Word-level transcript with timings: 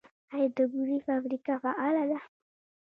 آیا 0.33 0.49
د 0.57 0.59
بورې 0.71 0.97
فابریکه 1.07 1.53
فعاله 1.63 2.03
ده؟ 2.11 2.19